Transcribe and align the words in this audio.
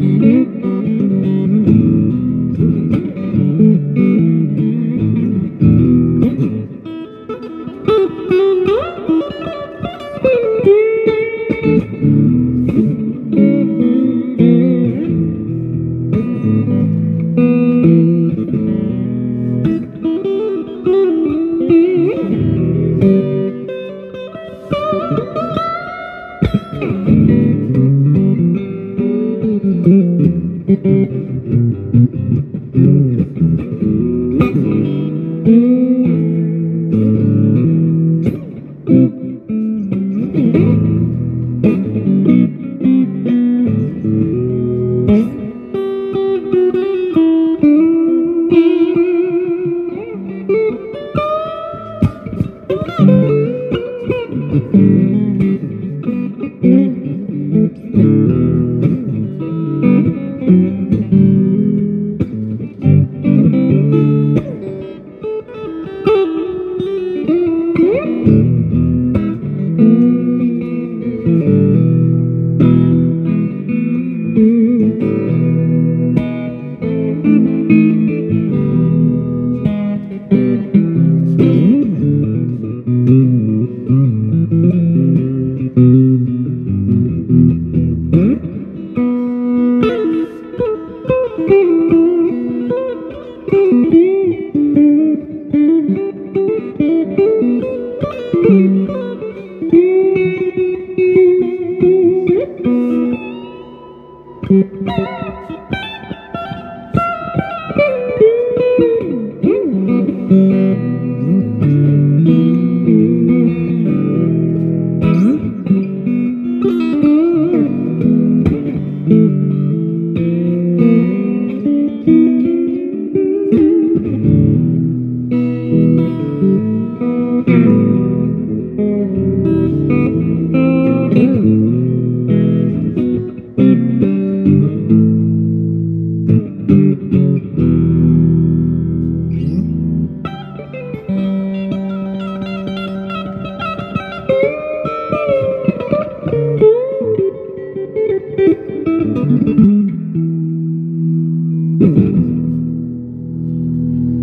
Música 0.00 0.57